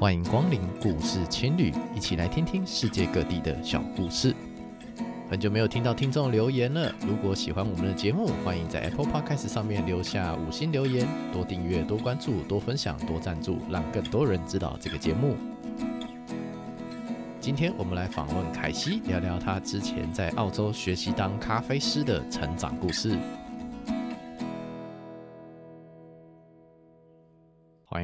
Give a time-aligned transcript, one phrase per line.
[0.00, 4.34] 欢迎光临故事青旅，一起来听听世界各地的小故事。
[5.28, 15.36] 很久没有听到听众留言了，如果喜欢我们的节目，欢迎在 Apple Podcast 上面留下五星留言，多订阅、多关注、多分享、多赞助，让更多人知道这个节目。
[17.38, 23.18] 今天我们来访问凯西，聊聊他之前在澳洲学习当咖啡师的成长故事。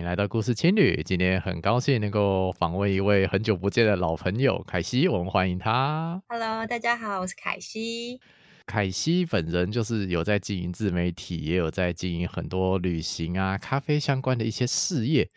[0.07, 6.23] 来到故事青旅，今天很高兴能够访问一位很久不见的老朋友凯西，我们欢迎他。
[6.29, 8.21] Hello，大家好，我是凯西。
[8.67, 15.29] 凯西本人就是有在经营自媒体，也有在经营很多旅行啊、咖啡相关的一些事业。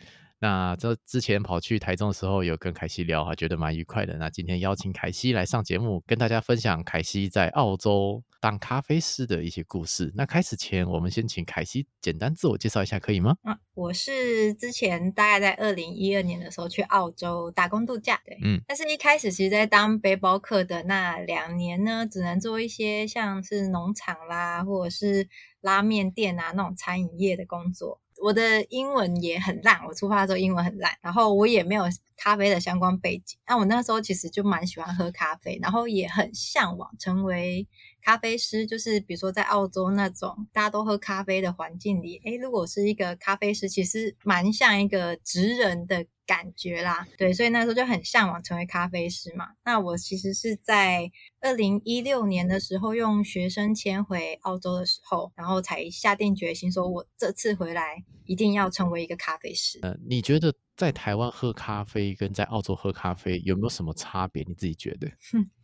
[0.41, 4.16] 那这之前跑去台中的时候，有跟凯西聊，还觉得蛮愉快的。
[4.17, 10.13] 那今天邀请凯西来上节目，跟大家分享凯西在澳洲当咖啡师的一些故事。
[10.16, 13.35] 那开始前，我们先请凯西简单自我介绍一下，可以吗？
[13.44, 25.27] 嗯，我是之前大概在二零一二年的时候去澳洲打工度假，对，嗯，但是一开始其实，在当背包客的那两年呢，只能做一些像是农场啦，或者是
[25.59, 27.99] 拉面店啊那种餐饮业的工作。
[28.22, 31.86] 我的英文也很烂，我出发的时候英文很烂，然后我也没有
[32.17, 33.38] 咖啡的相关背景。
[33.48, 37.67] 那我那时候其实就蛮喜欢喝咖啡，然后也很向往成为
[38.02, 38.66] 咖啡师。
[38.67, 47.08] 就是比如说在澳洲那种大家都喝咖啡的环境里，诶，如果是一个咖啡师，其实蛮像一个职人的感觉啦。
[47.17, 49.47] 对，所以那时候就很向往成为咖啡师嘛。
[49.66, 59.80] 那我其实是在二零一六年的时候用学生签回澳洲的时候，然后才下定决心说，我这次回来一定要成为一个咖啡师。
[59.81, 64.45] 呃，你觉得在台湾喝咖啡跟在澳洲喝咖啡有没有什么差别？
[64.47, 65.09] 你自己觉得？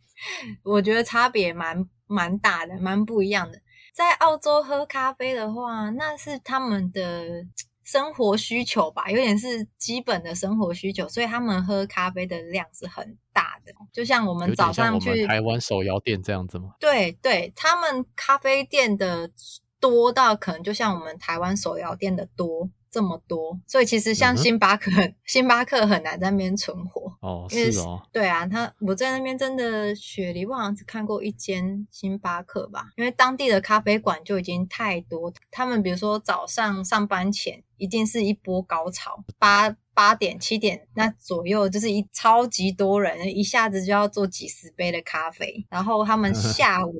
[0.64, 3.60] 我觉得差别蛮蛮大的，蛮不一样的。
[3.94, 7.46] 在澳洲喝咖啡的话，那是他们的。
[7.86, 13.72] 生活需求吧，有点是基本的生活需求，所以他们喝咖啡的量是很大的。
[13.92, 16.74] 就像我们早上去台湾手摇店这样子吗？
[16.80, 19.30] 对对，他们咖啡店的
[19.78, 22.68] 多到可能就像我们台湾手摇店的多。
[22.88, 27.46] 这么多，所以其实像星巴克，嗯、星巴克很难在那边存活哦。
[27.50, 35.30] 是哦，对啊，他我在那边真的雪梨，我好像只看过一间星巴克吧，因为当地的咖啡馆就已经太多。
[35.50, 39.76] 他们比如说早上上班前，一定是一波高潮，八。
[39.96, 45.64] 八点七点那左右，就是一超级多人，一下子就要做几十杯的咖啡。
[45.70, 46.92] 然后他们 下午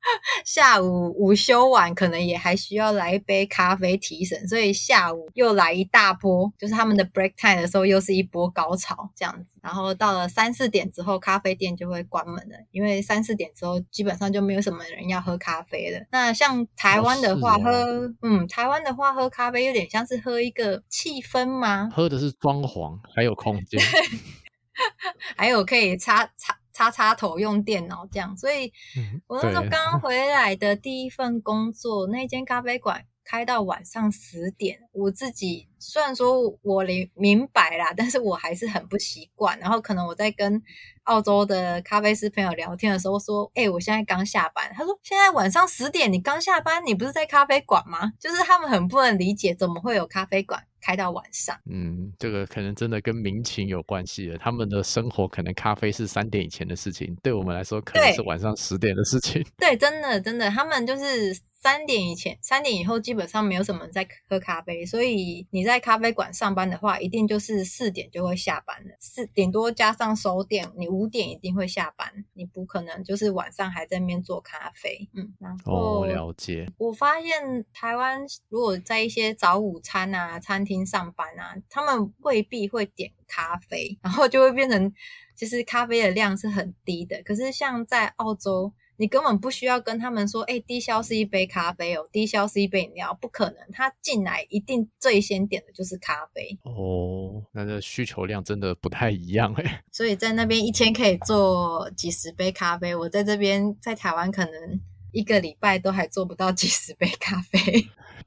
[0.42, 9.58] 下午午休完，可能也还需要来一杯咖啡提神，所以下午又来一大波，就是他们的 break time 的时候又是一波高潮这样子。
[9.60, 16.00] 然后到了三四点之后，咖啡店就会关门了，因为三四点之后基本上就没有什么人要喝咖啡了。
[16.10, 21.90] 那像台湾的话，喝嗯，台湾的话喝咖啡有点像是喝一个气氛吗？
[21.94, 22.21] 喝的。
[22.26, 23.80] 是装潢，还有空间，
[25.36, 28.36] 还有可以插插插插头用电脑这样。
[28.36, 28.72] 所以，
[29.26, 34.80] 我那时候刚 回来的第一份工作，那间咖啡馆开到晚上十点。
[34.92, 39.58] 我自己虽然说我明明白啦，但是我还是很不习惯。
[39.58, 40.62] 然后，可能我在跟
[41.04, 50.64] 澳洲的咖啡师朋友聊天的时候说：“哎、欸，我现在刚下班。”他说：“现在晚上十点，你刚下班，你不是在咖啡馆吗？”就是他们很不能理解，怎么会有咖啡馆。
[50.82, 54.36] 开到晚上，嗯，这个可能真的跟民情有关系了。
[54.36, 59.42] 他们的生活可能咖啡是三点以前的事情，对我们来说可能是晚上十点的事情。
[59.56, 75.08] 对，真的真的，他们就是三点以前、三点以后基本上没有什么人在喝咖啡，所以你在咖啡馆上班的话，一定就是四点就会下班了，四点多加上收店，你五点一定会下班，你不可能就是晚上还在那边做咖啡。
[75.14, 76.70] 嗯，然后哦，了解。
[76.76, 80.82] 我发现台湾如果在一些早午餐啊餐厅。
[80.84, 84.92] 上班啊，他们未必会点咖啡，然后就会变成
[85.34, 87.22] 其实咖啡的量是很低的。
[87.22, 93.56] 可是像在澳洲，你根本不需要跟他们说，哎，低消是一杯咖啡哦，低消是一杯饮料，不可能。
[93.72, 96.56] 他进来一定最先点的就是咖啡。
[96.62, 99.82] 哦，那这需求量真的不太一样哎。
[99.90, 104.80] 所以在那边一天可以做几十杯咖啡，我在这边在台湾可能
[105.10, 107.60] 一个礼拜都还做不到几十杯咖啡。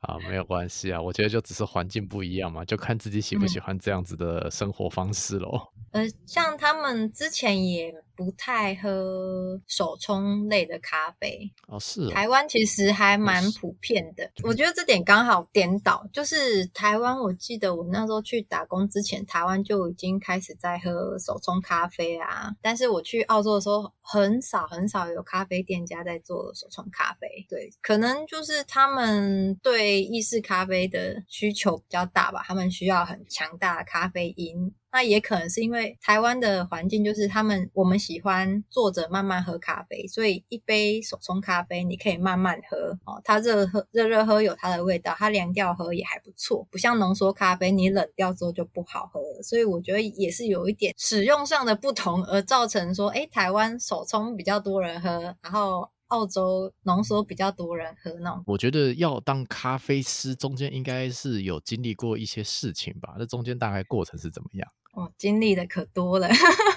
[0.02, 5.74] 啊，没有关系啊，我觉得就只是环境不一样嘛，就看自己喜不喜欢这样子的生活方式咯。
[5.92, 7.94] 嗯、呃，像他们之前也。
[8.18, 12.12] 不太喝手冲类的咖啡哦，是哦。
[12.12, 16.08] 台湾其实还蛮普遍的，我觉得这点刚好颠倒。
[16.14, 22.56] 就是台湾，我记得我那时候去打工之前，台湾就已经开始在喝手冲咖啡啊。
[22.62, 27.28] 但是我去澳洲的时候，很少很少有咖啡店家在做手冲咖啡。
[27.50, 34.74] 对，可能就是他们对对意式咖啡的需求比较大吧，他们需要很强大的咖啡因。
[34.92, 49.44] 那也可能是因为台湾的环境，就是他们我们喜欢坐着慢慢喝咖啡，所以一杯手冲咖啡你可以慢慢喝哦，它热喝热热喝有它的味道，它凉掉喝也还不错，不像浓缩咖啡你冷掉之后就不好喝了。
[49.44, 55.88] 所以我觉得也是有一点使用上的不同而造成说，诶，台湾手冲比较多人喝，然后。
[56.08, 63.16] 澳洲浓缩比较多人喝那种，我觉得要当咖啡师，中间应该是有经历过一些事情吧？
[63.18, 64.70] 那中间大概过程是怎么样？
[64.94, 66.30] 哦，经历的可多了，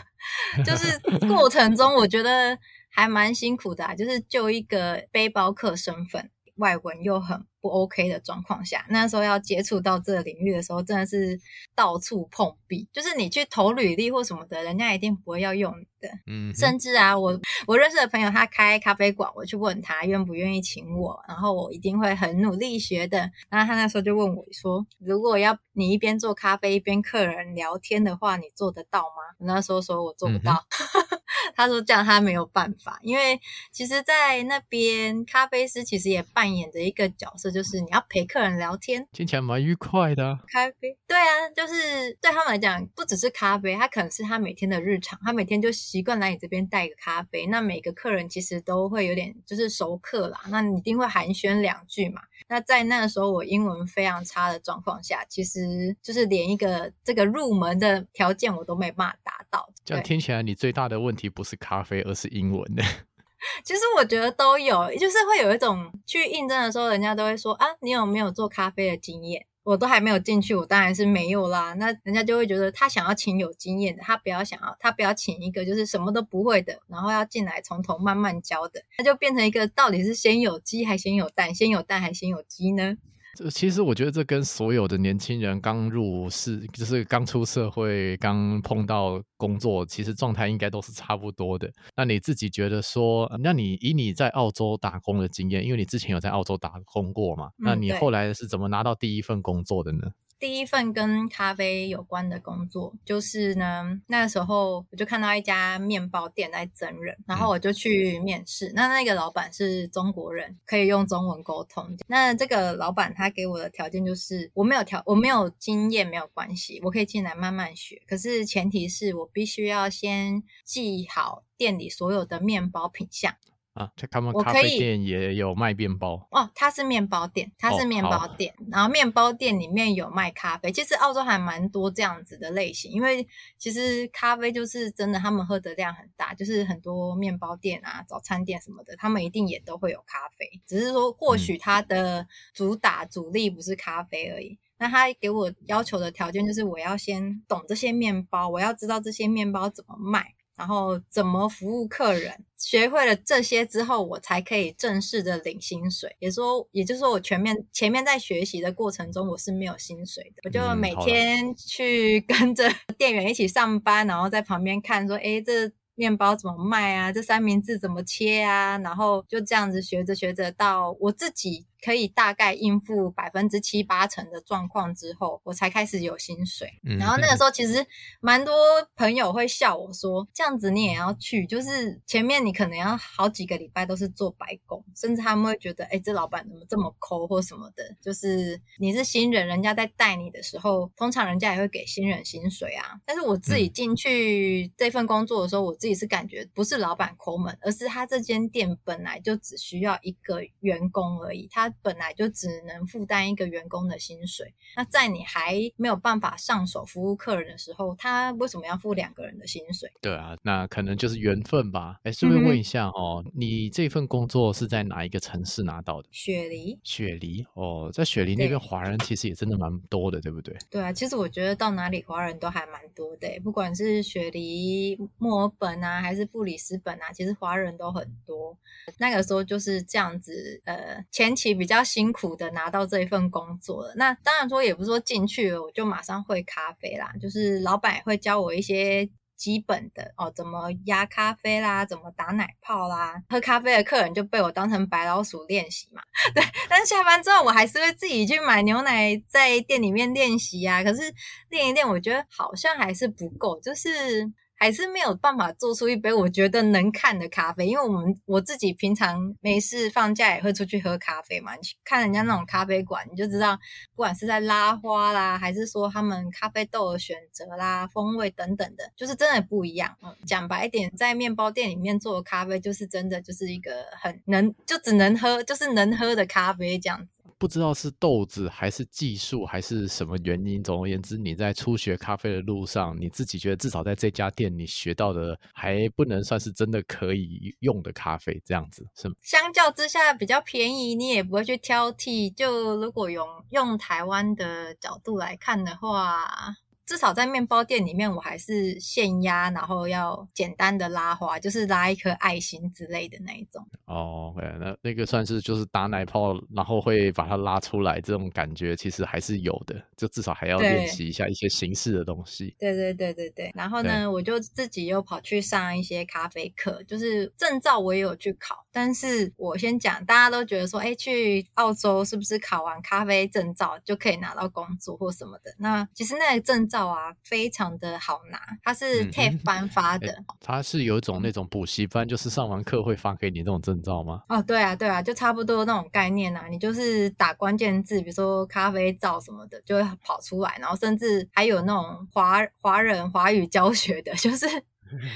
[0.65, 0.99] 就是
[1.29, 2.59] 过程中我觉得
[2.91, 6.31] 还蛮辛苦的啊，就是就一个背包客身份。
[6.59, 11.41] 外文又很不 OK 的状况下，那时候要接触到这个领域的时候，真的是
[11.75, 12.89] 到处碰壁。
[12.93, 16.09] 就是你去投履历或什么的，人家一定不会要用你的。
[16.27, 23.19] 嗯，甚至啊，我我认识的朋友他开咖啡馆，我去问他愿不愿意请我，然后我一定会很努力学的。
[23.49, 30.65] 然后他那时候就问我说：“如果要你一边做咖啡一边客人聊天的话，你做得到吗？”我那时候说我做不到。
[31.11, 31.18] 嗯
[31.55, 33.41] 他说这样他没有办法，因为
[33.71, 40.39] 其实，在那边咖啡师其实也扮演着一个角色，就是你要陪客人聊天，听起来蛮愉快的啊。
[40.49, 47.47] 咖啡，对啊，就是对他们来讲，不只是咖啡，他可能是他每天的日常，他每天就习惯来你这边带一个咖啡。
[47.47, 52.23] 那每个客人其实都会有点就是熟客啦，那你一定会寒暄两句嘛。
[52.49, 59.69] 那在那个时候，我英文非常差的状况下，其实就是连一个这个入门的条件我都没办法达到。
[59.89, 62.83] 这样听起来，你最大的问题不是咖啡，而是英文呢？
[63.65, 69.47] 其实我觉得都有，就是会有一种去应征的时候，人家都会说啊，你有没有做咖啡的经验？
[69.63, 71.75] 我都还没有进去，我当然是没有啦。
[71.75, 82.97] 那人家就会觉得他想要请有经验的，他不要想要，他不要请一个就是什么都不会的，然后要进来从头慢慢教的，那就变成一个到底是先有鸡还先有蛋，先有蛋还先有鸡呢？
[83.39, 91.71] 这其实我觉得这跟所有的年轻人刚入世，就是刚出社会，刚碰到工作，其实状态应该都是差不多的。
[91.95, 100.11] 那你自己觉得说，那你以你在澳洲打工的经验，因为你之前有在澳洲打工过嘛，那你后来是怎么拿到第一份工作的呢？
[100.39, 108.73] 第一份跟咖啡有关的工作，就是呢，那时候我就看到一家面包店在增人，然后我就去面试。
[108.75, 111.97] 那那个老板是中国人，可以用中文沟通。
[112.07, 118.01] 那这个老板他给我的条件就是，我没有条，我没有经验没有关系，我可以进来慢慢学。
[118.07, 123.35] 可是前提是我必须要先记好店里所有的面包品项。
[123.79, 126.51] 啊，他们咖啡店也有卖面包哦。
[126.53, 130.73] 它是面包店，它是面包店，哦、然后面包店里面有卖咖啡。
[130.73, 133.25] 其实澳洲还蛮多这样子的类型，因为
[133.57, 140.61] 其实咖啡就是真的，他们喝的量很大，就是很多面包店啊、早餐店什么的，他们一定也都会有咖啡。
[140.67, 144.55] 只是说，或许它的主打主力不是咖啡而已。
[144.55, 150.35] 嗯、那他给我要求的条件就是，我要先懂这些面包，我要知道这些面包怎么卖。
[150.59, 156.15] 然后怎么服务客人，学会了这些之后，我才可以正式的领薪水。
[156.19, 160.43] 也说，也就是说，我全面前面在学习的过程中，我是没有薪水的。
[160.45, 162.69] 我就每天去跟着
[162.99, 165.73] 店员一起上班，然后在旁边看，说，诶，这。
[166.01, 167.11] 面包怎么卖啊？
[167.11, 168.79] 这三明治怎么切啊？
[168.79, 176.69] 然后就这样子学着学着，到我自己可以大概应付百分之七八成的状况之后，我才开始有薪水。
[176.85, 177.85] 嗯、然后那个时候其实
[178.21, 178.55] 蛮多
[178.95, 181.47] 朋友会笑我说：“这样子你也要去？
[181.47, 187.83] 就是前面你可能要好几个礼拜都是做白工，甚至他们会觉得，哎，这老板怎么这么抠或什么的？
[188.03, 193.01] 就是你是新人，人家在带你的时候，通常人家也会给新人薪水啊。
[193.07, 195.79] 但是我自己进去这份工作的时候，我。
[195.79, 204.53] 自己是感觉不是老板抠门，而是他这间店本来就只需要一个员工而已，他本来就只能负担一个员工的薪水。
[204.77, 209.91] 那在你还没有办法上手服务客人的时候，他为什么要付两个人的薪水？
[210.03, 211.99] 对啊，那可能就是缘分吧。
[212.03, 216.09] 哎，顺便问一下哦，嗯、你这份工作是在哪一个城市拿到的？
[216.13, 216.79] 雪梨。
[216.83, 220.57] 雪梨哦，在雪梨那边华人其实也真的蛮多的，对，对不对？
[220.69, 225.79] 对啊，其实我觉得到哪里华人都还蛮多的，不管是雪梨、墨尔本。
[225.79, 228.59] 啊，还是布里斯本啊，其实华人都很多。
[228.99, 233.93] 那个时候就是这样子，呃，前期比较辛苦的拿到这一份工作了。
[233.97, 243.23] 那当然说也不是说进去了我就马上会咖啡啦，就是老板也会教我一些基本的哦，怎么压咖啡啦，怎么打奶泡啦。
[243.29, 246.01] 喝咖啡的客人就被我当成白老鼠练习嘛。
[246.35, 250.83] 对，但是下班之后我还是会自己去买牛奶，在店里面练习啊。
[250.83, 251.03] 可是
[251.51, 254.33] 练一练，我觉得好像还是不够，就是。
[254.59, 257.67] 还是没有办法做出一杯我觉得能看的咖啡。
[257.67, 263.57] 因为我们我自己平常没事放假也会出去喝咖啡嘛，你去看人家那种咖啡馆，你就知道，
[263.95, 269.97] 不管是在拉花啦，还是说他们咖啡豆的选择啦、风味等等的，就是真的不一样。
[270.27, 277.18] 讲白一点，在面包店里面做的咖啡，就是真的就是一个很能，就只能喝，就是能喝的咖啡这样子。
[277.39, 289.15] 不知道是豆子还是技术还是什么原因，总而言之，你在初学咖啡的路上，你自己觉得至少在这家店你学到的还不能算是真的可以用的咖啡，这样子是吗？
[289.23, 292.35] 相较之下比较便宜，你也不会去挑剔。
[292.35, 296.57] 就如果用用台湾的角度来看的话。
[296.89, 303.63] 至少在面包店里面，我还是现压，然后要简单的拉花，就是拉一颗爱心之类的那一种。
[303.85, 309.77] 哦，okay, 那那个算是就是打奶泡，然后会把它拉出来，这种感觉其实还是有的。
[309.99, 312.57] 就至少还要练习一下一些形式的东西。
[312.59, 313.53] 对对对对对。
[313.55, 318.65] 然后呢，我就自己又跑去上一些咖啡课，就是证照我也有去考。
[318.73, 325.55] 但是我先讲，大家都觉得说，哎，去澳洲是不是考完咖啡证照就可以拿到工作或什么的？
[325.59, 326.78] 那其实那个证照。
[326.87, 334.23] 啊，非常的好拿，它是 TAFE 颁发的，它是有一种那种补习班，就是上完课会发给你那种证照吗？
[334.29, 336.47] 哦，对啊，对啊，就差不多那种概念啊。
[336.49, 344.47] 你就是打关键字，比如说咖啡照什么的，就会跑出来，然后甚至还有那种华华人华语教学的， 就是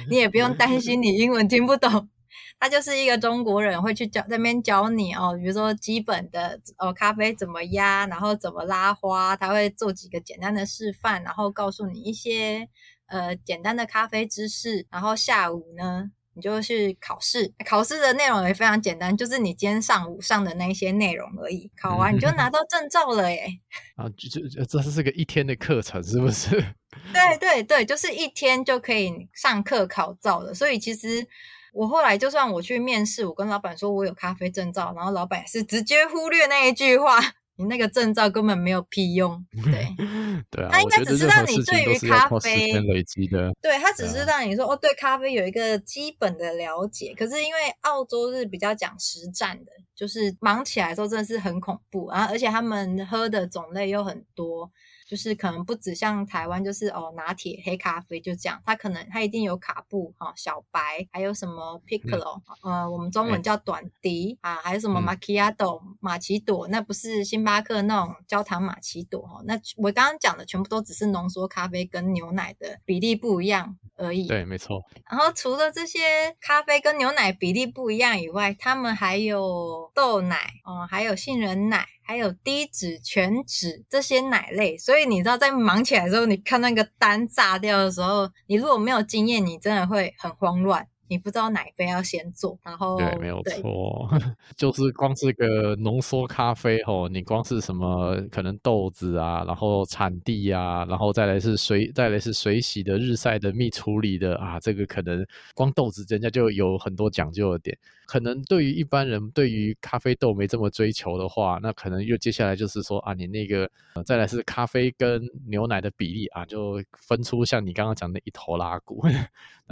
[0.08, 2.08] 你也不用担心你英文听不懂。
[2.58, 12.68] 他就是一个中国人，会去教在那边教你哦，比如说基本的哦，咖啡怎么压，然后怎么拉花，他会做几个简单的示范，然后告诉你一些
[13.06, 23.44] 呃简单的咖啡知识，然后下午呢，你就去考试，考试的内容也非常简单，就是你今天上午上的那些内容而已，考完你就拿到证照了耶。
[23.96, 26.50] 啊，就就这是个一天的课程，是不是？
[27.12, 31.26] 对对对，就是一天就可以上课考照了，所以其实。
[31.72, 37.18] 我后来就算我去面试，我跟老板说我有咖啡证照，然后老板也是直接忽略那一句话，
[37.56, 39.44] 你那个证照根本没有屁用。
[39.64, 39.88] 对，
[40.50, 47.14] 对啊，他应该只是让你对于咖啡累积的，对，他只是让你说哦，对咖啡有一个基本的了解。
[47.16, 54.70] 可是因为澳洲是比较讲实战的，就是忙起来的时候真的是很恐怖啊，而且他们喝的种类又很多。
[55.06, 74.26] 就是可能不止像台湾，就是哦拿铁、黑咖啡就这样，它可能它一定有卡布哈、哦、小白，还有什么 piccolo，、嗯、呃我们中文叫短笛、欸、啊，还有什么 macchiato、嗯、玛奇朵，那不是星巴克那种焦糖玛奇朵哈，那我刚刚讲的全部都只是浓缩咖啡跟牛奶的比例不一样而已。
[74.26, 74.82] 对，没错。
[75.10, 81.86] 然后除了这些咖啡跟牛奶比例不一样以外，他们还有豆奶哦，还有杏仁奶。
[82.12, 90.86] 还有低脂、全脂这些奶类，所以你知道在忙起来的时候，你看那个单炸掉的时候，你如果没有经验，你真的会很慌乱。
[91.08, 94.08] 你不知道哪一杯要先做，然后对，没有错，
[94.56, 107.76] 就是光是个浓缩咖啡吼，你光是什么可能豆子啊，然后产地啊，然后再来是水，再来是水洗的、日晒的、蜜处理的啊，这个可能光豆子人家就有很多讲究的点。
[108.04, 119.02] 可能对于一般人，对于咖啡豆没这么追求的话，那可能又接下来就是说啊，你那个、呃、再来是咖啡跟牛奶的比例啊，就分出像你刚刚讲的一头拉骨。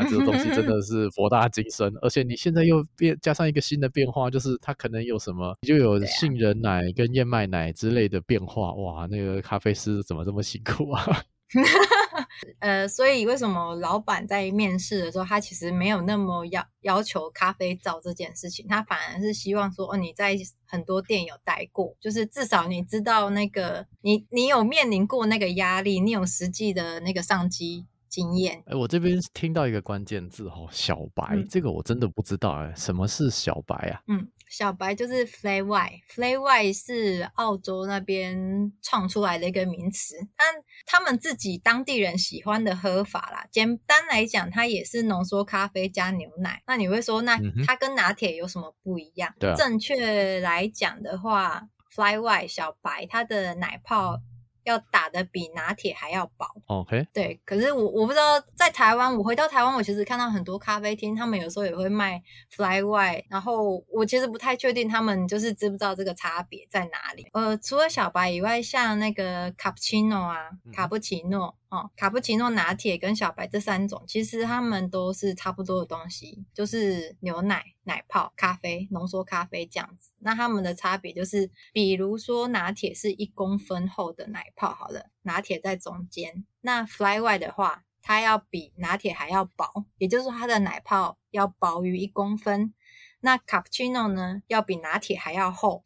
[0.01, 8.73] 那这个东西真的 是博大精深，而且你现在又变加上一个新的变化，就是它可能有什么，就有杏仁奶跟燕麦奶之类的变化。
[8.75, 11.05] 哇，那个咖啡师怎么这么辛苦啊？
[12.61, 27.87] 呃，所以为什么老板在面试的时候，他其实没有那么要要求咖啡皂这件事情，他反而是希望说，哦，你在很多店有待过，就是至少你知道那个你你有面临过那个压力，你有实际的那个上机。
[28.11, 34.03] 经验，哎、欸，我这边听到一个关键字哦，小白，嗯、这个我真的不知道哎，什么是小白啊？
[34.09, 40.47] 嗯，小白就是 fly white，fly white 是澳洲那边创出来的一个名词，但
[40.85, 43.47] 他们自己当地人喜欢的喝法啦。
[43.53, 46.61] 简单来讲，它也是浓缩咖啡加牛奶。
[46.67, 49.33] 那你会说，那它跟拿铁有什么不一样？
[49.39, 51.63] 对、嗯，正确来讲的话
[51.95, 54.21] ，flat white 小白，它的奶泡。
[54.65, 57.41] 要打的比拿铁还要薄，OK，对。
[57.45, 62.23] 可是我我不知道，在台湾，我回到台湾，我其实看到很多咖啡厅，他们有时候也会卖
[62.55, 67.27] Flat White，然后我其实不太确定他们就是知不知道这个差别在哪里。
[67.33, 71.55] 呃，除了小白以外，像那个卡布奇诺啊，卡布奇诺。
[71.71, 80.11] 哦，卡布奇诺、拿铁跟小白这三种，其实它们都是差不多的东西，就是牛奶、奶泡、咖啡、浓缩咖啡这样子。
[80.19, 86.45] 那它们的差别就是，比如说拿铁是一公分厚的奶泡，好了，拿铁在中间。
[86.61, 92.75] 那 Flat White 的话，它要比拿铁还要薄，也就是说它的奶泡要薄于一公分。
[93.23, 95.83] 那卡布奇诺呢，要比拿铁还要厚。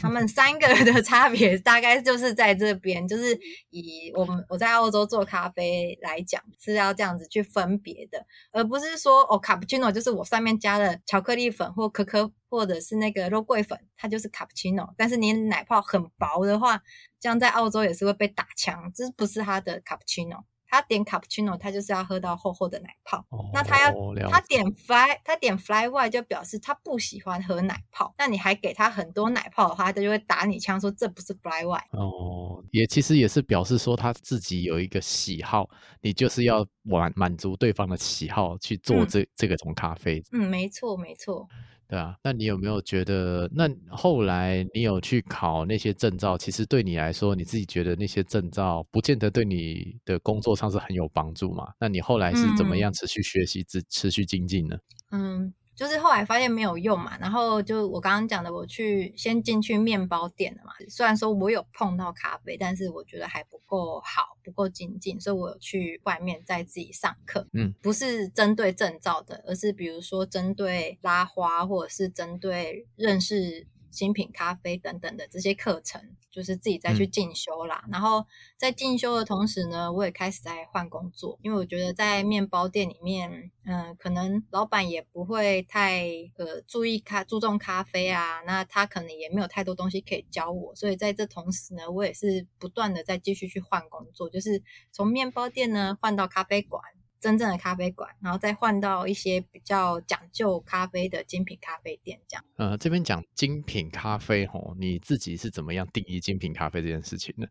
[0.00, 3.38] 他们三个的差别大概就是在这边，就是
[3.70, 14.94] 以我们我在澳洲做咖啡来讲，是要这样子去分别的，而不是说哦，卡布奇诺就是我上面加了巧克力粉或可可或者是那个肉桂粉，它就是卡布奇诺。
[14.96, 16.82] 但是你奶泡很薄的话，
[17.18, 20.44] 这样在澳洲也是会被打枪，这不是它的卡布奇诺。
[20.74, 23.18] 他点卡布奇诺，他就是要喝到厚厚的奶泡。
[23.30, 23.92] 哦、那他要
[24.30, 28.14] 他点 fly，他点 fly white 就表示他不喜欢喝奶泡。
[28.18, 31.84] 那你还给他很多奶泡的话，他就会打你枪，说这不是 fly white。
[31.90, 35.68] 哦，也其实也是表示说他自己有一个喜好，
[36.00, 40.22] 你就是要满满足对方的喜好去做这、嗯、这个种咖啡。
[40.32, 41.48] 嗯，没错，没错。
[41.88, 46.36] 对啊，那你有没有觉得，那后来你有去考那些证照？
[46.38, 51.68] 其实对你来说，你自己觉得那些证照不见得对你的工作上是很有帮助嘛？
[51.78, 54.76] 那你后来是怎么样持续学习、持、嗯、持续精进呢？
[55.12, 55.52] 嗯。
[55.74, 60.72] 就是后来发现没有用嘛，然后就我刚刚讲的，我去先进去面包店了嘛。
[60.88, 67.46] 虽然说我有碰到咖啡，但是我觉得还不够好，不够精进，所以我有去外面再自己上课。
[67.52, 73.66] 嗯，不是针对证照的，而是比如说针对拉花，或者是针对认识。
[73.94, 77.82] 精品咖啡等等的这些课程，就是自己再去进修啦。
[77.86, 83.30] 嗯、然后在进修的同时呢，我也开始在换工作，因为我觉得在面包店里面，
[83.64, 86.04] 嗯、呃，可能老板也不会太
[86.36, 96.82] 呃注意咖注重咖啡啊，那他可能也没有太多东西可以教我，所以在这同时呢，我也是不断的在继续去换工作，就是从面包店呢换到咖啡馆。
[97.24, 102.44] 真正的咖啡馆，然后再换到一些比较讲究咖啡的精品咖啡店，这样。
[102.56, 107.46] 呃，这边讲精品咖啡吼，你自己是怎么样定义精品咖啡这件事情呢？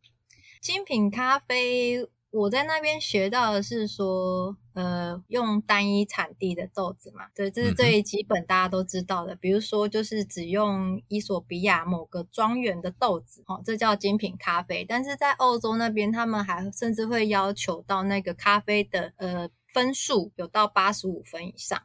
[0.61, 9.33] 精品咖啡，我在那边学到的是说，呃，用单一产地的豆子嘛，对，这是最基本大家都知道的。
[9.33, 14.85] 嗯、比如说，就是只用伊索比亚某个庄园的豆子，哦，这叫精品咖啡。
[14.87, 19.49] 但是在澳洲那边，他们还甚至会要求到那个咖啡的，呃。
[19.73, 21.81] 分数有到八十五分以上，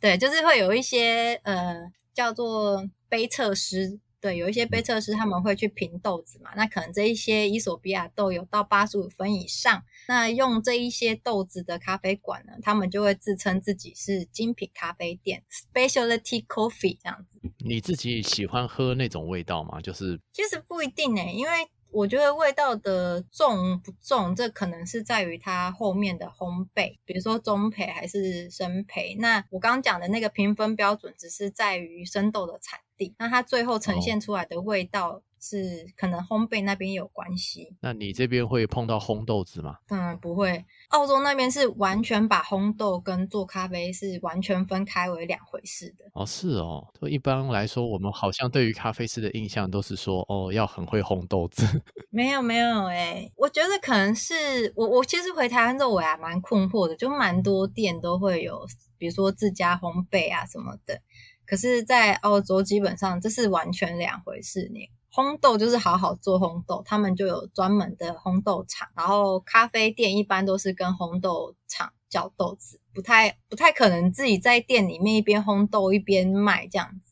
[0.00, 17.40] 对，就是会有一些呃叫做杯测师，对，有一些杯测师他们会去评豆子嘛，那可能这一些伊索比亚豆有到八十五分以上，那用这一些豆子的咖啡馆呢，他们就会自称自己是精品咖啡店 （Specialty Coffee） 这样子。
[17.58, 19.80] 你自己喜欢喝那种味道吗？
[19.80, 21.50] 就是其实不一定诶，因为。
[21.92, 29.16] 我觉得味道的重不重，这可能是在于它后面的烘焙，比如说中焙还是生焙。
[29.18, 35.10] 那我刚刚讲的那个评分标准，只是在于生豆的产地，那它最后呈现出来的味道。
[35.10, 37.74] 哦是可能烘焙那边有关系。
[37.80, 39.78] 那你这边会碰到烘豆子吗？
[39.88, 40.64] 嗯，不会。
[40.90, 46.04] 澳洲那边是完全把烘豆跟做咖啡是完全分开为两回事的。
[46.14, 46.86] 哦，是哦。
[47.00, 51.66] 就一般来说，我们好像对于咖啡师的印象都是说，哦，要很会烘豆子。
[52.10, 58.64] 没有没有哎、欸，我觉得可能是我我其实回台湾之后我还蛮困惑的，就蛮多店都会有，
[58.96, 61.00] 比如说自家烘焙啊什么的。
[61.44, 64.88] 可是，在澳洲基本上这是完全两回事呢。
[65.12, 77.11] 烘豆就是好好做烘豆，他们就有专门的烘豆厂，然后咖啡店一般都是跟烘豆厂叫豆子，不太不太可能自己在店里面一边烘豆一边卖这样子。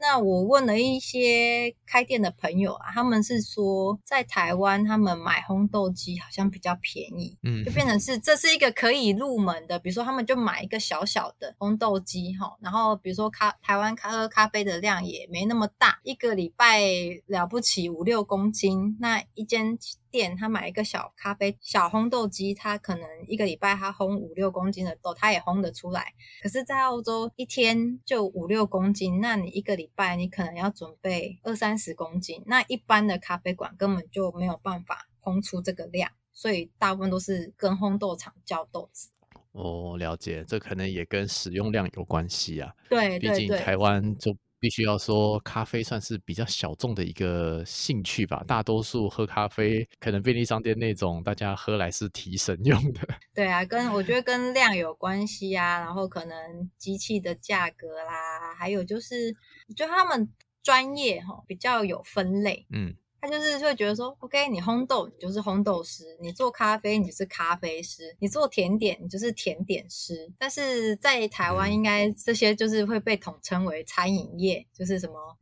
[0.00, 16.80] 那我问了一些开店的朋友啊，他们是说在台湾他们买烘豆机好像比较便宜，嗯，就变成是这是一个可以入门的，比如说他们就买一个小小的烘豆机哈，然后比如说咖台湾咖喝咖啡的量也没那么大，一个礼拜
[17.26, 19.78] 了不起五六公斤，那一间。
[20.10, 26.12] 店他买一个小咖啡小烘豆机，他可能一个礼拜他烘五六公斤的豆，他也烘得出来。
[26.42, 39.10] 可是，在澳洲一天就五六公斤，那你一个礼拜你可能要准备二三十公斤，那一般的咖啡馆根本就没有办法烘出这个量，所以大部分都是跟烘豆厂叫豆子。
[39.52, 42.74] 哦，了解，这可能也跟使用量有关系啊。
[42.88, 44.36] 对，毕竟台湾就。
[44.60, 48.44] 必须要说，咖啡算是比较小众的一个兴趣吧。
[48.46, 53.00] 大多数喝咖啡，可能便利商店那种，大家喝来是提神用的。
[53.34, 59.34] 对啊，跟我觉得跟量有关系啊，然后可能机器的价格啦，还有就是，
[59.68, 60.28] 我觉得他们
[60.62, 62.66] 专业哈，比较有分类。
[62.70, 62.94] 嗯。
[63.20, 70.32] 他就是会觉得说，OK，你烘豆你就是烘豆师，你做咖啡你就是咖啡师，你做甜点你就是甜点师。
[70.38, 75.36] 但是在台湾，应该这些就是会被统称为餐饮业，就是什么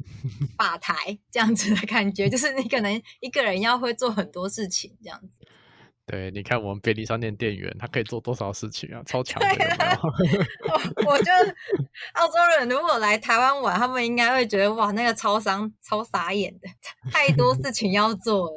[0.56, 5.36] 吧台 这样子的感觉，就是你可能一个人要会做很多事情这样子。
[6.08, 9.64] 对，你看我们便利商店店员，他可以做多少事情啊，超强的有没
[11.04, 11.10] 有？
[11.10, 11.54] 我觉得
[12.14, 16.68] 澳洲人如果来台湾玩，他们应该会觉得哇，那个超商超傻眼的，
[17.12, 18.56] 太多事情要做了。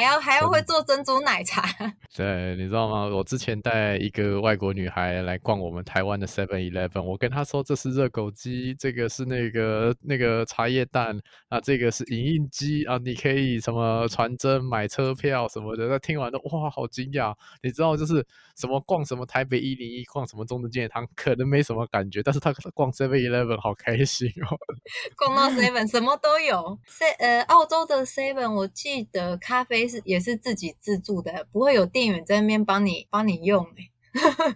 [0.00, 1.62] 还要还要会做珍珠奶茶，
[2.16, 3.04] 对，你知道吗？
[3.04, 15.86] 我之前带一个外国女孩来逛我们台湾的 Seven Eleven，我跟她说，这是热狗机，这个是那个那个茶叶蛋啊，这个是影印机啊，你可以什么传真买车票什么的。
[15.86, 17.34] 她听完都哇，好惊讶！
[17.62, 24.56] 你知道就是什么逛什么台北一零一，逛什么中正纪念堂，可能没什么感觉，但是她逛 Seven Eleven 好开心哦。
[25.14, 29.89] 逛到 Seven 什么都有，Se 呃澳洲的 Seven 我记得咖啡。
[29.90, 33.90] 是也是自己自助的，不会有店员在那边帮你帮你用哎。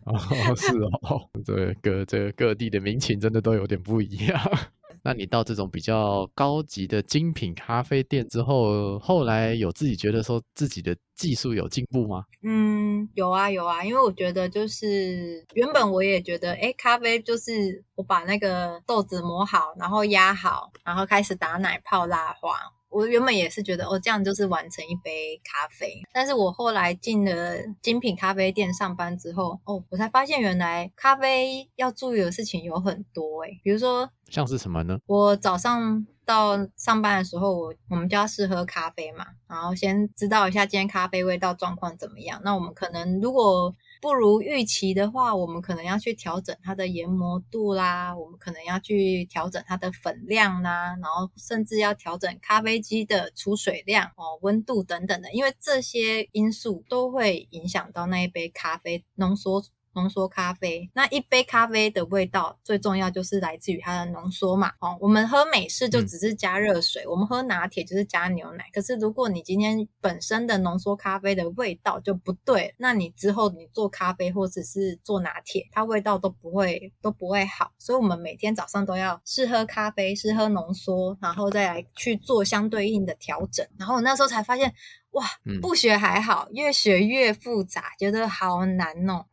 [0.05, 0.18] 哦，
[0.57, 0.68] 是
[1.03, 4.40] 哦， 这，各这个各地的民情真的都有点不一样。
[5.07, 12.25] 那你到这种比较高级的精品咖啡店之后，后来有自己觉得说自己的技术有进步吗？
[12.42, 22.57] 嗯，有啊有啊，因为我觉得就是原本我也觉得，哎，咖啡就是我把那个豆子磨好，然后压好，然后开始打奶泡拉花。
[22.94, 26.00] 我原本也是觉得哦，这样就是完成一杯咖啡。
[26.12, 34.98] 但是我后来进了精品咖啡店上班之后，哦，我才发现原来咖啡要注意的事情有很多诶，比如说像是什么呢？
[35.07, 42.40] 我早上到上班的时候，我我们就要试喝咖啡嘛，然后先知道一下今天咖啡味道状况怎么样。
[42.44, 43.74] 那我们可能如果
[44.05, 59.64] 不如预期的话，我们可能要去调整它的研磨度啦，我们可能要去调整它的粉量啦，然后甚至要调整咖啡机的出水量哦、温度等等的，因为这些因素都会影响到那一杯咖啡浓缩。
[59.94, 64.72] 浓缩咖啡，那一杯咖啡的味道最重要就是来自于它的浓缩嘛。
[64.80, 68.64] 哦，我们喝美式就只是加热水，嗯、我们喝拿铁就是加牛奶。
[68.72, 77.72] 可是如果你今天本身的浓缩咖啡的味道就不对，那你之后你做咖啡或者是做拿铁，它味道都不会都不会好。
[77.78, 83.66] 所以，我们每天早上都要试喝咖啡，试喝浓缩，然后再来去做相对应的调整。
[83.78, 84.72] 然后我那时候才发现，
[85.11, 85.24] 哇，
[85.62, 89.26] 不学还好，越学越复杂，觉得好难哦。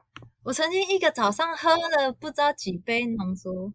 [0.43, 3.71] 我曾经一个早上喝了不知道几杯浓缩，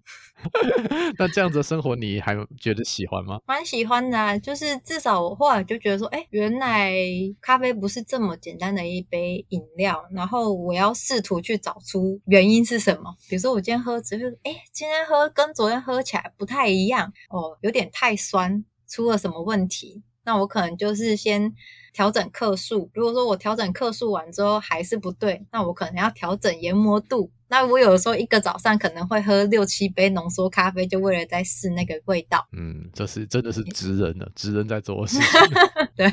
[1.16, 3.38] 那这样子的生活你还觉得喜欢吗？
[3.46, 6.92] 蛮喜欢的啊，就是至少我后来就觉得说，哎，原来
[7.40, 13.14] 咖啡不是这么简单的一杯饮料，然后我要试图去找出原因是什么。
[13.28, 20.02] 比如说我今天喝，只是哎，今天喝跟昨天喝起来不太一样哦，有点太酸，出了什么问题？
[20.26, 21.54] 那我可能就是先。
[21.96, 27.30] 调整克数，如果说我调整克数完之后还是不对，那我可能要调整研磨度。
[27.48, 32.46] 那我有的时候一个早上可能会喝六七杯浓缩咖啡，就为了在试那个味道。
[32.52, 35.40] 嗯，这是真的是职人了，职人在做事情。
[35.96, 36.06] 对，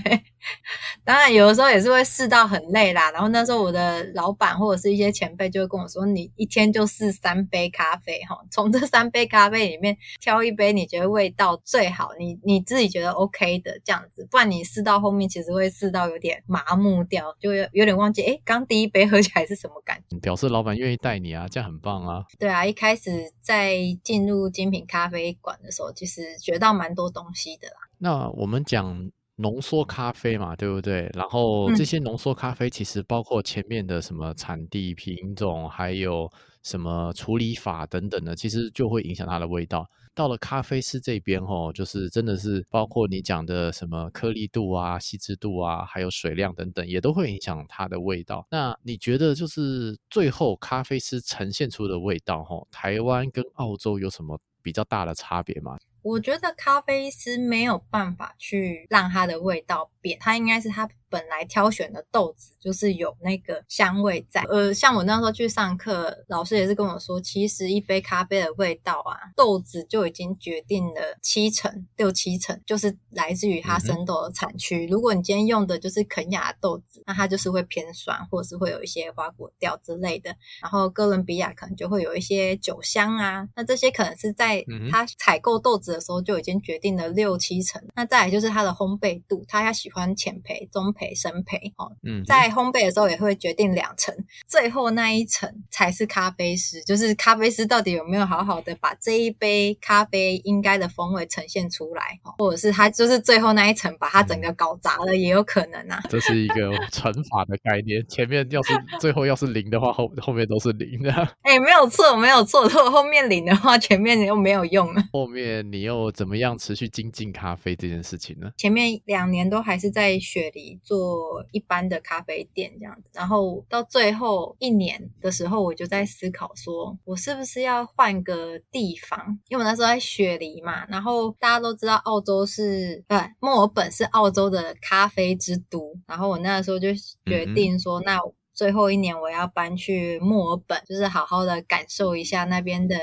[1.04, 3.12] 当然有的时候也是会试到很累啦。
[3.12, 21.33] 然后那时候我的老板或者是一些前辈就会跟我说：“你一天就试三杯咖啡，哈，从这三杯咖啡里面挑一杯你觉得味道最好，你你自己觉得 OK 的这样子，不然你试到后面其实会试到有点麻木掉，就有有点忘记哎，刚第一杯喝起来是什么感觉。”表示老板愿意带你。
[21.33, 22.23] 啊，这样很棒啊！
[22.38, 27.75] 对啊，一开始在进入精品咖啡馆的时候，其实学到蛮多东西的啦。
[27.97, 31.09] 那我们讲浓缩咖啡嘛，对不对？
[31.15, 36.29] 然后这些浓缩咖啡其实包括前面的什么产地、品种，还有
[36.62, 39.89] 什么处理法等等的，其实就会影响它的味道。
[40.15, 48.45] 到了咖啡师这边哦，就是真的是包括你讲的什么颗粒度啊、细致度啊，还有水量等等，也都会影响它的味道。
[48.52, 55.78] 那你觉得就是最后咖啡师呈现出的味道哦，台湾跟澳洲有什么比较大的差别吗？
[56.02, 60.89] 我觉得咖啡师没有办法去让它的味道变，它应该是它。
[61.13, 74.88] 本来挑选的豆子就是有那个香味在，呃，像我那时候去上课，老师也是跟我说，其实一杯咖啡的味道啊，豆子就已经决定了七成六七成，就是来自于它生豆的产区。
[74.88, 80.36] 嗯、如果你今天用的就是肯亚豆子，那它就是会偏酸，或者是会有一些花果调之类的。
[80.63, 87.80] 然后哥伦比亚可能就会有一些酒香啊，那这些可能是在它采购豆子的时候就已经决定了六七成。
[87.93, 91.03] 那再来就是它的烘焙度，它要喜欢浅焙、中焙。
[91.04, 94.16] 焙深焙哦，嗯，在烘焙的时候也会决定两层，
[94.48, 106.02] 最后那一层才是咖啡师，就是咖啡师到底有没有好好的把这一杯咖啡应该的风味呈现出来，或者是他就是最后那一层把它整个搞砸了，也有可能啊。
[106.10, 111.12] 这是一个 乘法的概念，前面要是最后要是零的话，后后面都是零的。
[111.42, 115.04] 哎、欸，没有错，没有错，如果后面零的话，前面又没有用了。
[115.12, 118.50] 后面你又怎么样持续精进咖啡这件事情呢？
[118.58, 120.92] 前面两年都还是在雪梨做。
[120.93, 123.10] 做一般的咖啡店这样子。
[123.13, 129.39] 然后到最后一年的时候，我就在思考说，我是不是要换个地方？
[129.47, 135.93] 因为我那时候在雪梨嘛，然后大家都知道澳洲是，对，墨尔本是澳洲的咖啡之都。
[136.08, 136.89] 然后我那时候就
[137.25, 138.19] 决定说，那
[138.53, 142.95] 最后一年我要搬去墨尔本，就是好好的感受一下那边的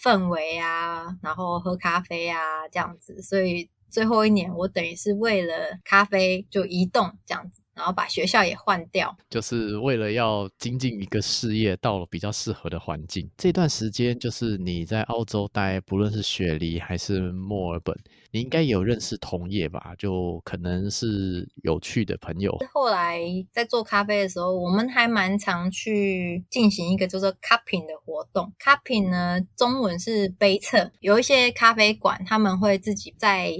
[0.00, 2.38] 氛围啊，然后喝咖啡啊
[2.70, 3.20] 这样子。
[3.20, 7.60] 所以最后一年我等于是为了咖啡就移动这样子。
[7.74, 13.28] 然后把学校也换掉，就是为了要精进一个事业，到了比较适合的环境。
[13.38, 17.96] 这段时间就是你在澳洲待，不论是雪梨还是墨尔本，
[18.30, 19.94] 你应该有认识同业吧？
[19.96, 22.54] 就可能是有趣的朋友。
[22.74, 23.18] 后来
[23.50, 28.52] 在做咖啡的时候，我们还蛮常去进行一个叫做 cupping 的活动。
[28.62, 33.50] cupping 呢，中文是杯测，有一些咖啡馆他们会自己在。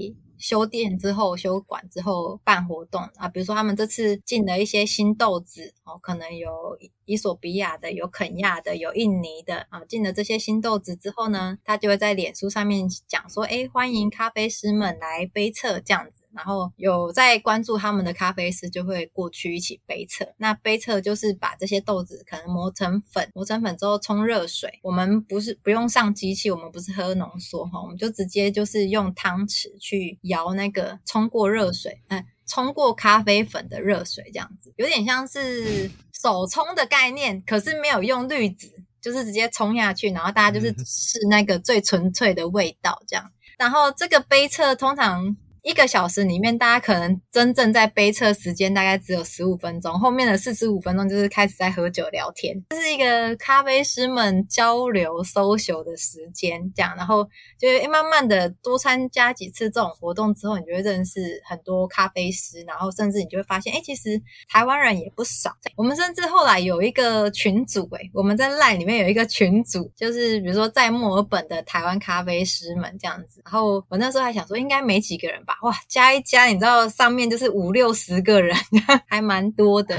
[0.43, 16.22] 修店之后，修馆之后办活动啊，比如说他们这次进了一些新豆子哦，可能有伊索比亚的，有肯亚的，有印尼的啊，进了这些新豆子之后呢，他就会在脸书上面讲说，诶，欢迎咖啡师们来杯测这样子。
[16.35, 20.27] 然后有在关注他们的咖啡师就会过去一起杯测。
[20.37, 24.79] 那杯测就是把这些豆子可能磨成粉，磨成粉之后冲热水。
[24.81, 43.31] 我们不是不用上机器，我们不是喝浓缩哈，我们就直接就是用汤匙去摇那个冲过热水，嗯，冲过咖啡粉的热水这样子，有点像是手冲的概念，可是没有用滤纸，就是直接冲下去，然后大家就是试那个最纯粹的味道这样。
[43.57, 45.37] 然后这个杯测通常。
[45.63, 57.23] 一个小时里面，大家可能真正在杯测时间大概只有十五分钟，后面的四十五分钟就是开始在喝酒聊天，这是一个咖啡师们交流收休的时间，这样，然后
[57.57, 65.55] 就慢慢的多参加几次这种活动之后，你就会认识很多咖啡师，然后甚至你就会发现，哎，其实台湾人也不少。
[65.77, 75.52] 我们甚至后来有一个群组，哎，我们在 LINE 里面有一个群组，就是比如说在墨尔本的台湾咖啡师们这样子，然后我那时候还想说，应该没几个人吧。
[75.61, 78.55] 哇，加一加，你知道上面就是五六十个人，
[79.07, 79.97] 还蛮多的。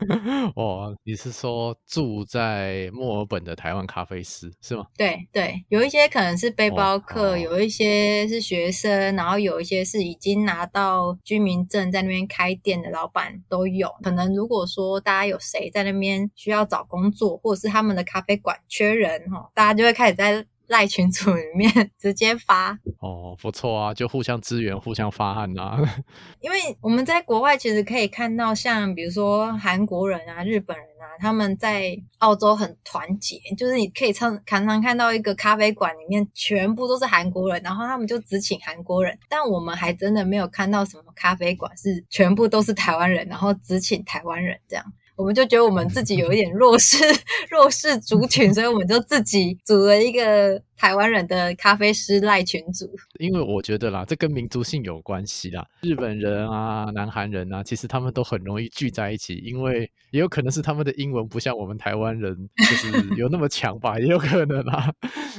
[0.56, 4.86] 哦，你是说住在墨尔本的台湾咖啡师是吗？
[4.96, 13.90] 对对，有一些可能是背包客，哦，有一些是学生，然后有一些是已经拿到居民证在那边开店的老板都有。
[14.02, 20.46] 可能如果说大家有谁在那边需要找工作，或者是他们的咖啡馆缺人哈，大家就会开始在。
[20.68, 25.78] 赖群组里面 直接发哦，不错啊，就互相支援、互相发汗啊。
[26.40, 39.18] 因为我们在国外其实可以看到，像比如说韩国人啊、日本人啊，他们在澳洲很团结，就是你可以常常常看到一个咖啡馆里面全部都是韩国人，然后他们就只请韩国人。
[39.28, 44.84] 但我们还真的没有看到什么咖啡馆是全部都是台湾人，然后只请台湾人这样。
[45.16, 46.96] 我们就觉得我们自己有一点弱势
[47.50, 50.60] 弱势族群，所以我们就自己组了一个。
[50.76, 52.84] 台湾人的咖啡师赖群组，
[53.20, 55.64] 因为我觉得啦，这跟民族性有关系啦。
[55.82, 64.92] 日本人啊、南韩人啊，其实他们都很容易聚在一起，因为也有可能是他们的英文不像我们台湾人，就是有那么强吧，也有可能啦。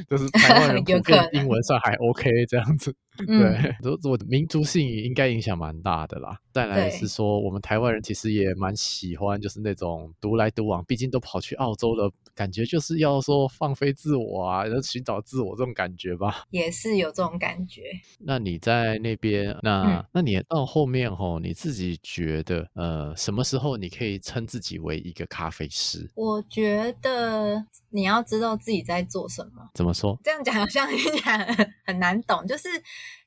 [0.10, 3.76] 就是台湾人 普遍英文算还 OK 这样子，对，
[4.10, 6.40] 我的民族性应该影响蛮大的啦。
[6.54, 15.16] 再来是说，我们台湾人其实也蛮喜欢，就是那种独来独往，毕竟都跑去澳洲了，感觉就是要说放飞自我啊，要寻找。
[15.26, 17.82] 自我这种感觉吧，也是有这种感觉。
[18.20, 26.08] 那你在那边，那、嗯、那你到后面吼，你自己觉得，呃，什么时候你可以称自己为一个咖啡师？
[26.16, 29.70] 我觉得你要知道自己在做什么。
[29.74, 30.20] 怎怎么说？
[30.24, 32.46] 这样讲好像 有点很难懂。
[32.48, 32.68] 就是，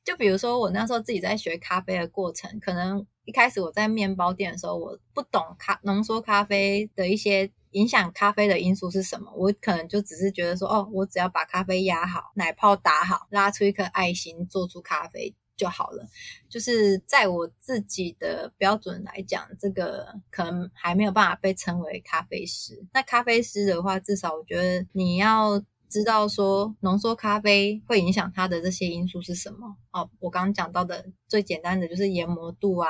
[0.03, 7.51] 就比如说我那时候自己在学咖啡的过程，可能一开始我在面包店的时候，我不懂咖浓缩咖啡的一些。
[7.73, 9.31] 影响咖啡的因素是什么？
[9.37, 16.07] 我可能就只是觉得说，哦，我只要把咖啡压好，奶泡打好，拉出一颗爱心，做出咖啡就好了。
[16.49, 22.87] 就是在我自己的标准来讲，这个可能还没有办法被称为咖啡师。
[22.94, 29.77] 那咖啡师的话，至少我觉得你要知道说，浓缩咖啡会影响它的这些因素是什么。
[29.92, 32.88] 哦，我刚刚讲到的最简单的就是研磨度啊。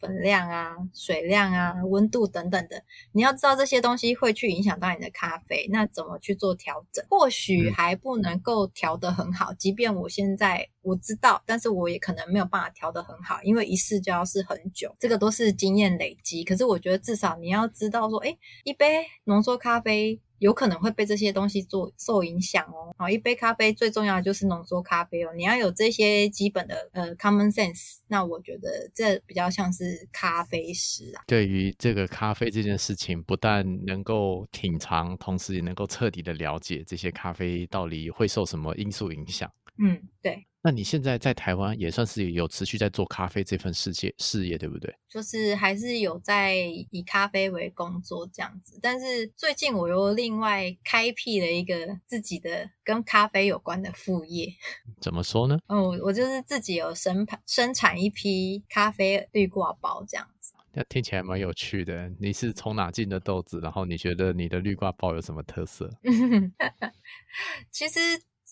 [0.00, 2.80] 粉量啊、水量啊、温度等等的，
[3.10, 7.04] 你要知道这些东西会去影响到你的咖啡，那怎么去做调整？
[7.10, 16.44] 或许还不能够调得很好，即便我现在我知道，但是我也可能没有办法调得很好，因为一试就要试很久，这个都是经验累积。
[16.44, 22.94] 可是我觉得至少你要知道说，诶，一杯浓缩咖啡有可能会被这些东西做受影响哦。
[22.96, 31.22] 好，一杯咖啡最重要的就是浓缩咖啡哦，你要有这些基本的呃 common sense，那我觉得这比较像是咖啡师啊。
[31.26, 39.50] 对于这个咖啡这件事情，不但能够品尝，同时也能够彻底的了解这些咖啡到底会受什么因素影响。
[39.78, 40.44] 嗯，对。
[40.60, 44.92] 那你现在在台湾也算是有持续在做咖啡这份事业事业，对不对？
[45.08, 46.56] 就是还是有在
[46.90, 54.52] 以咖啡为工作这样子，但是最近我又另外开辟了一个自己的跟咖啡有关的副业。
[55.00, 55.56] 怎么说呢？
[55.68, 60.54] 嗯，我就是自己有生生产一批咖啡滤挂包这样子。
[60.72, 62.12] 那听起来蛮有趣的。
[62.18, 63.60] 你是从哪进的豆子？
[63.60, 65.88] 然后你觉得你的滤挂包有什么特色？
[67.70, 68.00] 其实。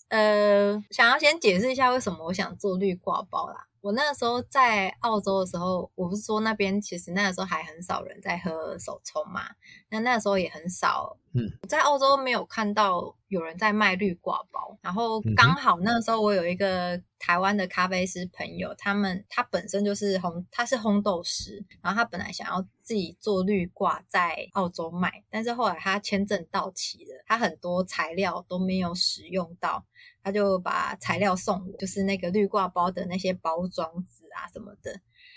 [0.09, 3.66] 呃，想要先解释一下为什么我想做绿挂包啦。
[3.81, 9.43] 我那个时候在澳洲的时候，我不是说那边其实那个时候还很少人在喝手冲嘛，
[9.89, 11.17] 那那个时候也很少。
[11.33, 29.85] 嗯，在澳洲没有看到有人在卖滤挂包，然后刚好那个时候我有一个台湾的咖啡师朋友，他们他本身就是烘，他是烘豆师，然后他本来想要自己做滤挂在澳洲卖，但是后来他签证到期了，他很多材料都没有使用到。
[30.27, 34.91] 他就把材料送我，就是那个绿挂包的那些包装纸啊什么的，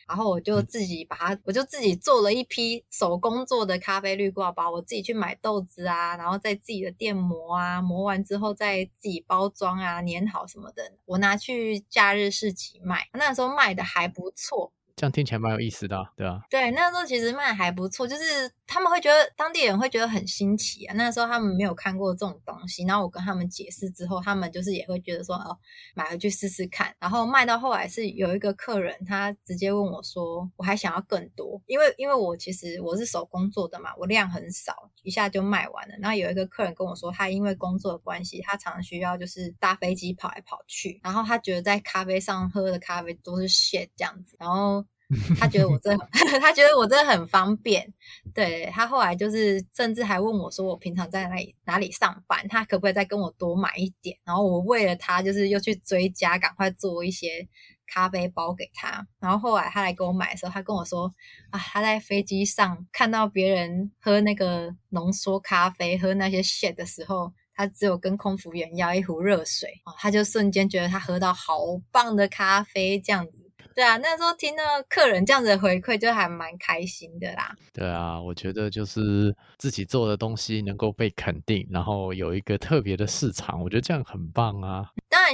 [0.09, 14.72] 然后我就自己把它，我就自己做了一批手工做的咖啡绿挂包，我自己去买豆子啊，然后在自己的店磨啊，磨完之后再自己包装啊，粘好什么的，我拿去假日市集卖，那时候卖的还不错。
[14.96, 16.40] 这样听起来蛮有意思的，对啊。
[16.50, 20.94] 对，那时候其实卖还不错，就是他们会觉得当地人会觉得很新奇啊。
[20.94, 25.59] 那时候他们没有看过这种东西，然后我跟他们解释之后，他们就是也会觉得说哦，
[25.92, 26.94] 买回去试试看。
[27.00, 35.96] 然后卖到后来是有一个客人，他直接问我说，我还想要更多，因为因为我其实我是手工做的嘛，我量很少，一下就卖完了。
[36.00, 44.87] 然后有一个客人跟我说，他因为工作的关系，他常常需要就是搭飞机跑来跑去，然后他觉得在咖啡上喝的咖啡都是 shit 这样子，然后。
[45.38, 45.90] 他觉得我这，
[46.40, 47.92] 他觉得我这很方便。
[48.32, 54.16] 对，他后来就是，甚至还问我说，我平常在哪里哪里上班，他可不可以再跟我多买一点？
[54.24, 57.48] 然后我为了他，就是又去追加，赶快做一些
[57.86, 59.04] 咖啡包给他。
[59.18, 61.12] 然后后来他来给我买的时候，他跟我说
[61.50, 71.58] 啊，他在飞机上看到别人喝那个浓缩咖啡，喝那些 shit 的时候，他只有跟空服员要一壶热水哦，他就瞬间觉得他喝到好
[71.90, 73.39] 棒的咖啡这样子。
[73.80, 77.56] 对啊，那时候听到客人这样子的回馈，就还蛮开心的啦。
[77.72, 84.84] 对啊，我觉得就是自己做的东西能够被肯定，然后有一个特别的市场，我觉得这样很棒啊。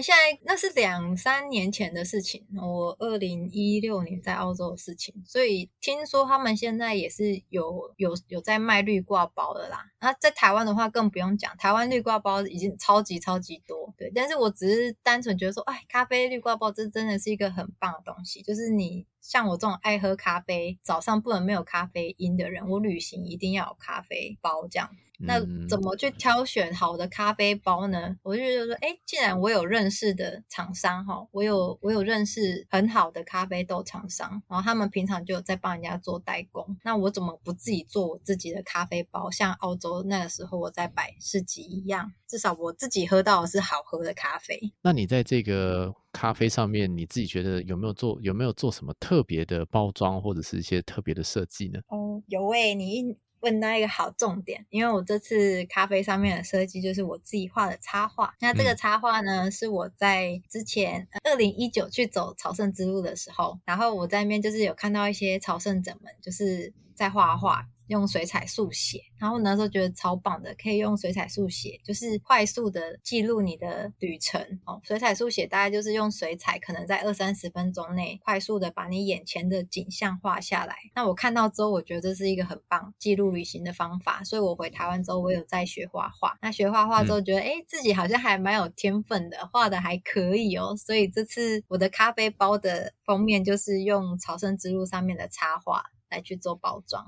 [0.03, 9.85] 现在那是两三年前的事情，我二零一六年在澳洲的事情，所以听说他们现在也是有有有在卖绿挂包的啦。
[10.01, 13.93] 那在台湾的话更不用讲，台湾绿挂包已经超级超级多。
[13.97, 19.07] 对，但是我只是单纯觉得说，哎，咖啡绿挂包这真的是一个很棒的东西，就是你。
[19.19, 24.89] 像我这种爱喝咖啡，早上不能没有咖啡因的人，我旅行一定要有咖啡包这样。
[25.19, 28.17] 那怎么去挑选好的咖啡包呢？
[28.23, 39.31] 我就觉得说，哎，既然我有认识的厂商哈，我有我有认识很好的咖啡豆厂商，然后他们平常就有在帮人家做代工，那我怎么不自己做我自己的咖啡包？
[39.31, 44.73] 像澳洲那个时候我在摆市集一样，至少我自己喝到的是好喝的咖啡。
[44.83, 51.81] 那你在这个咖啡上面，你自己觉得有没有做有没有做什么特别的包装或者是一些特别的设计呢？
[51.89, 58.35] 哦，有诶、欸，你一问到一个好重点，因为我这次咖啡上面的设计就是我自己画的插画。
[58.41, 67.67] 那这个插画呢，嗯、是我在之前二零一九去走朝圣之路的时候，然后我在那边就是有看到一些朝圣者们就是在画画。
[67.89, 74.81] 用水彩速写，然后那时候觉得超棒的，可以用水彩速写，就是快速的记录你的旅程哦。
[74.85, 80.77] 水彩速写大概就是用水彩，可能在二三十分钟内快速的把你眼前的景象画下来。
[80.95, 86.37] 那我看到之后，我觉得这是一个很棒记录旅行的方法，所以我回台湾之后，我有在学画画。
[86.43, 90.75] 那学画画之后，觉得诶自己好像还蛮有天分的，画的还可以哦。
[90.77, 95.83] 所以这次我的咖啡包的封面就是用朝圣之路上面的插画。
[96.11, 97.05] 来去做包装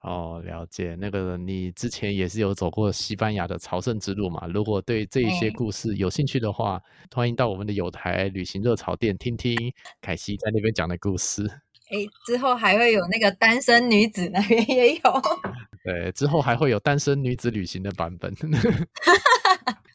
[0.00, 0.96] 哦，了解。
[0.98, 4.46] 那个你之前也是有走过西班牙的朝圣之路嘛？
[4.46, 6.82] 如果对这一些故事有兴趣的话，欸、
[7.14, 9.56] 欢迎到我们的友台旅行热潮店听听
[10.00, 11.46] 凯西在那边讲的故事。
[11.90, 15.00] 哎、欸，之后还会有那个单身女子那边也有。
[15.84, 18.32] 对，之后还会有单身女子旅行的版本。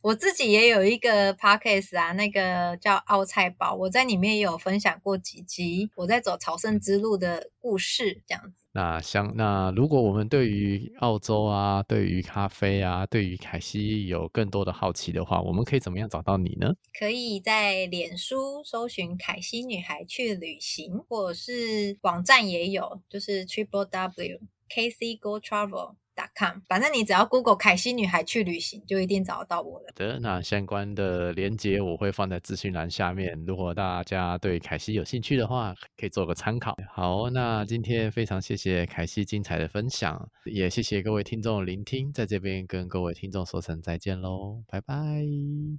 [0.08, 8.64] 我自己也有一个 podcast 啊，那个叫奥菜包，我在里面也有分享过几集我在走朝圣之路的故事，这样子。
[8.72, 16.74] 那像那如果我们对于澳洲啊，对于咖啡啊，对于凯西有更多的好奇的话，我们可以怎么样找到你呢？
[16.98, 24.40] 可以在脸书搜寻“凯西女孩去旅行”，或者是网站也有，就是 triple w
[24.70, 25.96] k c go travel。
[26.36, 29.86] com，反正你只要 Google 凯西女孩去旅行，就一定找得到我了。
[29.88, 33.38] 好的，那相关的连接我会放在资讯栏下面。
[33.46, 36.76] 如果大家对凯西有兴趣的话，可以做个参考。
[36.94, 44.96] 好，那今天非常谢谢凯西精彩的分享，也谢谢各位听众聆听，在这边跟各位听众说声再见喽，拜拜，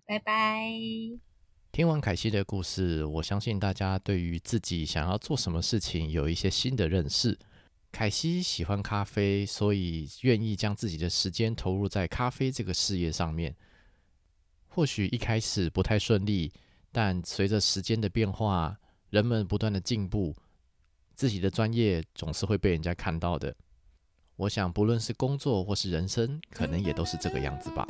[0.06, 0.70] 拜拜。
[1.70, 7.38] 听完凯西的故事，我相信大家对于自己想要做什么事情有一些新的认识。
[7.90, 13.56] 凯西喜欢咖啡，所以愿意将自己的时间投入在咖啡这个事业上面。
[14.68, 16.52] 或许一开始不太顺利，
[16.92, 18.78] 但随着时间的变化，
[19.10, 20.36] 人们不断的进步，
[21.14, 23.56] 自己的专业总是会被人家看到的。
[24.36, 27.88] 我想，不论是工作或是人生，可能也都是这个样子吧。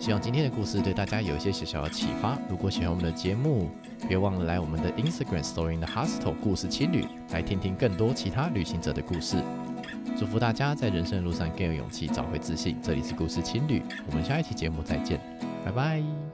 [0.00, 2.38] 希望今天的故事对大家有一些小小的启发。
[2.48, 3.68] 如果喜欢我们的节目，
[4.08, 9.36] 别忘了来我们的 Instagram Story in the Hostel 故事青旅，来听听更多其他旅行者的故事。
[10.18, 12.78] 祝福大家在人生的路上更有勇气，找回自信。
[12.82, 15.20] 这里是故事青旅，我们下一期节目再见，
[15.66, 16.29] 拜拜。